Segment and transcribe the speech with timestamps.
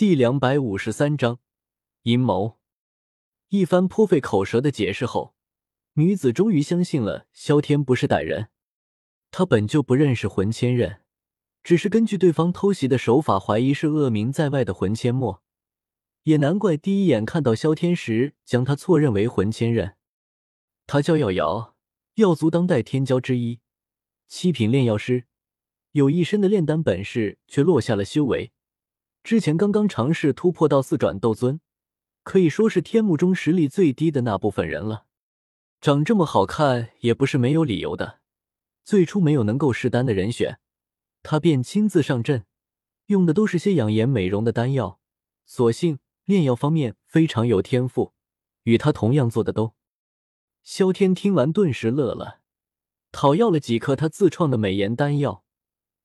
[0.00, 1.40] 第两百五十三章
[2.04, 2.58] 阴谋。
[3.50, 5.34] 一番颇费口舌的解释后，
[5.92, 8.48] 女子终于相信了萧天不是歹人。
[9.30, 11.00] 她本就不认识魂千仞，
[11.62, 15.42] 只是根据对方偷袭的手法，怀疑是恶名在外的魂千墨。
[16.22, 19.96] 也难怪第一眼看到萧天时，将他错认为魂千仞。
[20.86, 21.76] 他叫耀瑶，
[22.14, 23.60] 耀族当代天骄之一，
[24.26, 25.26] 七品炼药师，
[25.92, 28.52] 有一身的炼丹本事，却落下了修为。
[29.22, 31.60] 之前刚刚尝试突破到四转斗尊，
[32.22, 35.06] 可以说是天幕中实力最低的那部分人了。
[35.80, 38.20] 长这么好看也不是没有理由的。
[38.84, 40.58] 最初没有能够试丹的人选，
[41.22, 42.44] 他便亲自上阵，
[43.06, 44.98] 用的都是些养颜美容的丹药。
[45.44, 48.14] 所幸炼药方面非常有天赋，
[48.64, 49.74] 与他同样做的都。
[50.62, 52.40] 萧天听完顿时乐了，
[53.12, 55.44] 讨要了几颗他自创的美颜丹药，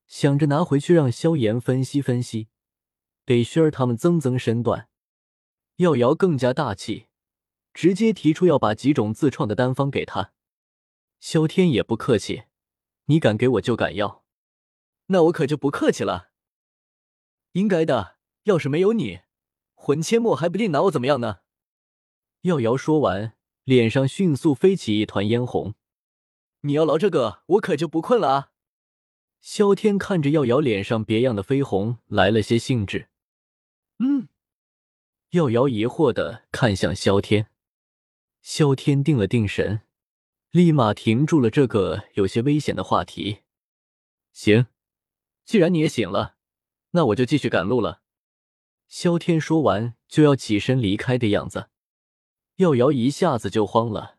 [0.07, 2.47] 想着拿回去让萧炎分析分析。
[3.25, 4.87] 给薰儿他们增增身段，
[5.77, 7.07] 耀瑶更加大气，
[7.73, 10.33] 直接提出要把几种自创的丹方给他。
[11.19, 12.43] 萧天也不客气，
[13.05, 14.23] 你敢给我就敢要，
[15.07, 16.29] 那我可就不客气了。
[17.53, 19.21] 应该的，要是没有你，
[19.73, 21.39] 魂切墨还不定拿我怎么样呢。
[22.41, 25.73] 耀瑶说完，脸上迅速飞起一团嫣红。
[26.61, 28.51] 你要劳这个，我可就不困了啊！
[29.41, 33.09] 萧天看着耀瑶脸上别样的绯红，来了些兴致。
[33.99, 34.27] 嗯，
[35.29, 37.49] 耀瑶疑惑的看向萧天，
[38.41, 39.81] 萧天定了定神，
[40.51, 43.43] 立马停住了这个有些危险的话题。
[44.33, 44.67] 行，
[45.45, 46.35] 既然你也醒了，
[46.91, 48.01] 那我就继续赶路了。
[48.87, 51.69] 萧天说完就要起身离开的样子，
[52.57, 54.17] 耀瑶一下子就慌了。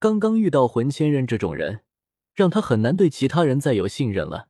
[0.00, 1.84] 刚刚遇到魂千仞这种人，
[2.34, 4.48] 让他很难对其他人再有信任了。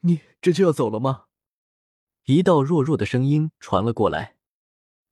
[0.00, 1.24] 你这就要走了吗？
[2.26, 4.36] 一道弱弱的声音传了过来，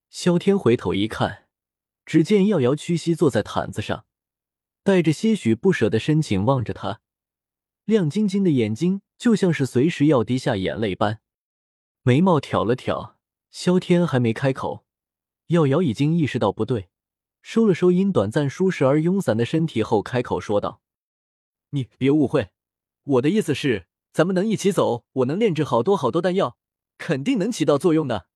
[0.09, 1.47] 萧天回头一看，
[2.07, 4.07] 只见耀瑶屈膝坐在毯子上，
[4.83, 7.03] 带着些许不舍的深情望着他，
[7.85, 11.21] 亮晶晶的眼睛就像是随时要滴下眼泪般。
[12.01, 13.19] 眉毛挑了挑，
[13.51, 14.87] 萧天还没开口，
[15.49, 16.89] 耀瑶已经意识到不对，
[17.43, 20.81] 收了收因短暂舒适而慵散的身体后，开口说道
[21.71, 22.53] ：“你别误会，
[23.05, 26.57] 我的意思是，咱们能一起走，我能炼制好多好多丹药。”
[27.03, 28.29] 肯定能起到作用的。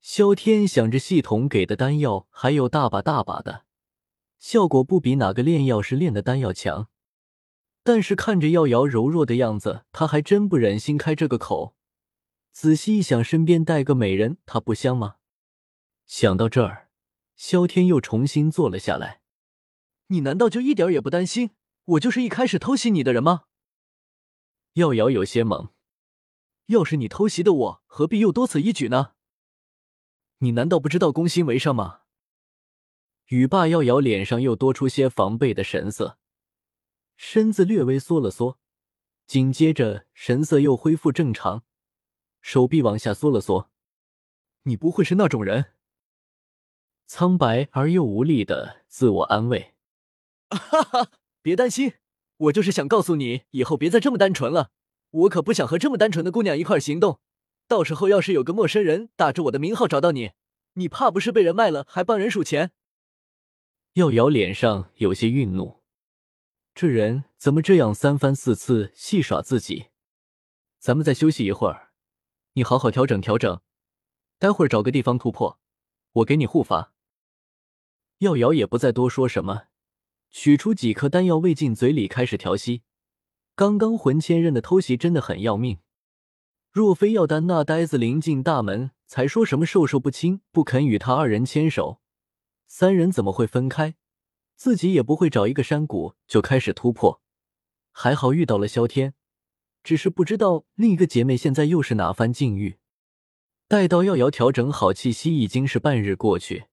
[0.00, 3.64] 萧天想着，系统给的丹药还有大把大把的，
[4.40, 6.88] 效果不比哪个炼药师炼的丹药强。
[7.84, 11.76] 但是看着耀瑶柔弱的样子，他还真不忍心开这个口。
[12.50, 15.16] 仔细一想，身边带个美人，他不香吗？
[16.04, 16.88] 想到这儿，
[17.36, 19.20] 萧天又重新坐了下来。
[20.08, 21.50] 你难道就一点也不担心
[21.84, 23.44] 我就是一开始偷袭你的人吗？
[24.74, 25.70] 耀瑶有些懵。
[26.66, 29.14] 要是你偷袭的我，何必又多此一举呢？
[30.38, 32.00] 你难道不知道攻心为上吗？
[33.26, 36.18] 雨霸耀瑶脸上又多出些防备的神色，
[37.16, 38.58] 身子略微缩了缩，
[39.26, 41.64] 紧接着神色又恢复正常，
[42.40, 43.70] 手臂往下缩了缩。
[44.64, 45.72] 你不会是那种人？
[47.06, 49.74] 苍白而又无力的自我安慰。
[50.50, 51.94] 哈哈，别担心，
[52.36, 54.70] 我就是想告诉你，以后别再这么单纯了。
[55.12, 57.20] 我可不想和这么单纯的姑娘一块行动，
[57.68, 60.32] 到时候要是有个陌生人打着我的名号找到你，
[60.74, 62.72] 你怕不是被人卖了还帮人数钱？
[63.94, 65.82] 耀瑶脸上有些愠怒，
[66.74, 69.88] 这人怎么这样三番四次戏耍自己？
[70.78, 71.90] 咱们再休息一会儿，
[72.54, 73.60] 你好好调整调整，
[74.38, 75.60] 待会儿找个地方突破，
[76.12, 76.94] 我给你护法。
[78.18, 79.64] 耀瑶也不再多说什么，
[80.30, 82.82] 取出几颗丹药喂进嘴里，开始调息。
[83.54, 85.78] 刚刚魂千仞的偷袭真的很要命，
[86.70, 92.00] 若非药丹那呆子临近大门，才说什么授受不亲，不肯与他二人牵手，
[92.66, 93.94] 三人怎么会分开？
[94.56, 97.20] 自己也不会找一个山谷就开始突破。
[97.90, 99.12] 还好遇到了萧天，
[99.82, 102.78] 只是不知道另一个姐妹现在又是哪番境遇。
[103.68, 106.68] 待到药瑶调整好气息，已经是半日过去，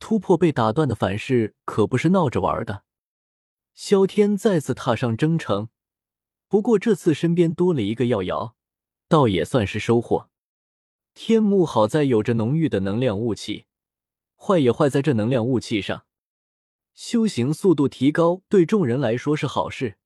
[0.00, 2.82] 突破被打断的反噬可不是闹着玩的。
[3.74, 5.68] 萧天再次踏上征程。
[6.48, 8.54] 不过这次身边多了一个药瑶，
[9.08, 10.30] 倒也算是收获。
[11.14, 13.64] 天幕好在有着浓郁的能量雾气，
[14.36, 16.04] 坏也坏在这能量雾气上。
[16.94, 19.98] 修行速度提高对众人来说是好事，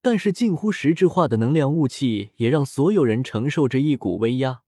[0.00, 4.62] 但是近乎实质化的能量雾气也让所有人承受着一股威压。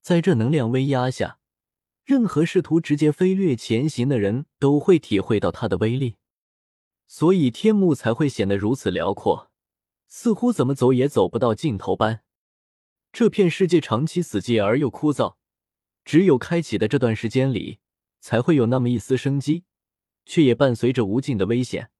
[0.00, 1.38] 在这能量威压下，
[2.04, 6.16] 任何试图直接飞掠前行的人都会体会到它的威力，
[7.06, 9.47] 所以天幕才会显得如此辽阔。
[10.08, 12.24] 似乎怎么走也走不到尽头般。
[13.12, 15.36] 这片世界长期死寂而又枯燥，
[16.04, 17.78] 只有开启的这段时间里，
[18.20, 19.64] 才会有那么一丝生机，
[20.26, 21.90] 却也伴随着无尽的危险。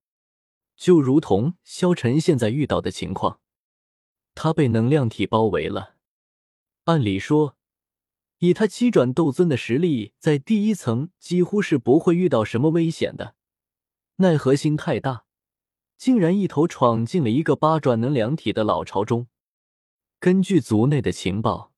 [0.77, 3.41] 就如同萧晨现在遇到的情况，
[4.35, 5.97] 他被能量体包围了。
[6.85, 7.57] 按理说，
[8.39, 13.35] 以他七转斗尊的实力，在第一层几乎是不会遇到什么危险的。
[14.17, 15.25] 奈何心太大，
[15.99, 19.27] 竟然一头闯进了一个八转能量体的老巢中。
[20.21, 21.73] 根据族内的情报，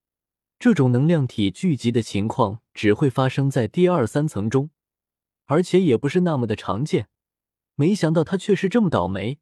[0.58, 4.68] 这种能量体聚集的情况只会发生在第二三层中，
[5.46, 7.08] 而且也不是那么的常见。
[7.76, 9.38] 没想到他却是这么倒霉，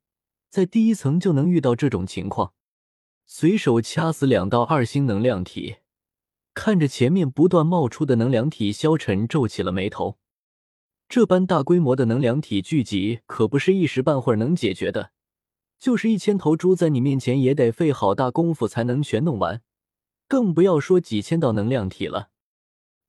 [0.48, 2.54] 在第一层就能遇到这种情况。
[3.26, 5.78] 随手掐死两道二星能量体，
[6.54, 10.19] 看着前面不断冒出的能量体，萧晨皱起了眉头。
[11.08, 15.12] 这般大规模的能量体聚集，可不是一时半会儿能解决的。
[15.78, 19.62] 就是一千头猪在你面前，也得费好大功夫才能全弄完，
[20.26, 22.31] 更不要说几千道能量体了。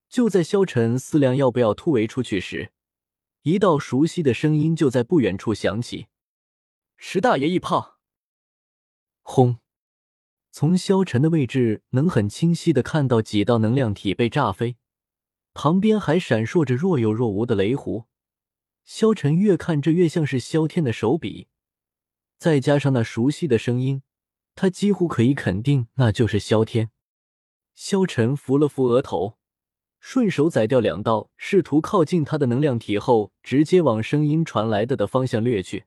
[0.08, 2.72] 就在萧晨思量要不要突围出去时，
[3.42, 6.08] 一道熟悉的声音就在不远处响起
[6.96, 7.98] ：“石大爷一炮！”
[9.22, 9.58] 轰！
[10.52, 14.78] 从萧晨的位置，能很清晰的看到几道能量体被炸飞。
[15.62, 18.06] 旁边还闪烁着若有若无的雷弧，
[18.86, 21.50] 萧晨越看这越像是萧天的手笔，
[22.38, 24.02] 再加上那熟悉的声音，
[24.56, 26.92] 他几乎可以肯定那就是萧天。
[27.76, 29.38] 萧晨扶了扶额头，
[30.00, 35.84] 顺手宰掉两道试图靠近他的能量体后，直接往声音传来的的方向掠去。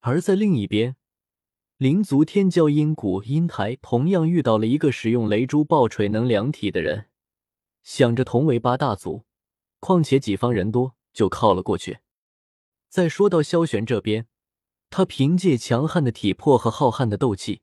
[0.00, 0.96] 而在另一边，
[1.78, 7.06] 灵族天骄阴谷阴台同样遇到了一个使用雷珠爆锤能量体的人。
[7.84, 9.24] 想着同为八大族，
[9.78, 11.98] 况且己方人多，就靠了过去。
[12.88, 14.26] 再说到萧玄这边，
[14.88, 17.60] 他凭借强悍的体魄和浩瀚的斗气，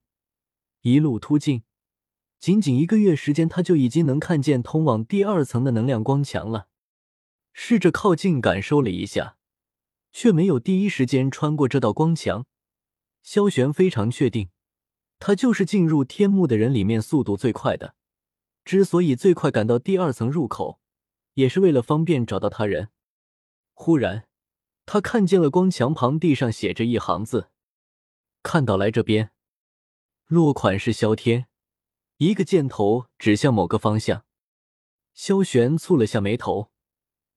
[0.82, 1.64] 一路突进，
[2.40, 6.68] 仅仅一个月时间，他就已经能看见通往第二层的能量光墙了。
[7.54, 9.38] 试着靠近感受了一下，
[10.12, 12.46] 却没有第一时间穿过这道光墙。
[13.24, 14.50] 萧玄非常确定，
[15.18, 17.96] 他就是进入天幕的人里面速度最快的。
[18.64, 20.80] 之所以最快赶到第二层入口，
[21.34, 22.90] 也是为了方便找到他人。
[23.74, 24.28] 忽然，
[24.86, 27.50] 他看见了光墙旁地上写着一行字
[28.44, 29.32] ：“看到来这边。”
[30.28, 31.48] 落款是萧天，
[32.18, 34.26] 一个箭头指向某个方向。
[35.14, 36.72] 萧玄蹙了下眉头，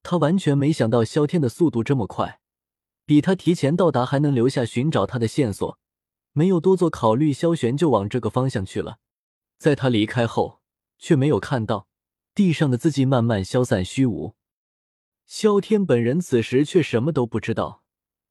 [0.03, 2.41] 他完全没想到萧天的速度这么快，
[3.07, 5.79] 比他提前到达还能留下寻找他的线索。
[6.33, 8.99] 没有多做考虑，萧玄就往这个方向去了。
[9.57, 10.61] 在他离开后。
[11.05, 11.87] 却没有看到
[12.35, 14.35] 地上的字迹慢慢消散虚无。
[15.27, 17.83] 萧天本人此时却什么都不知道，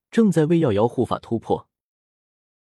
[0.09, 1.69] 正在为药瑶护法突破。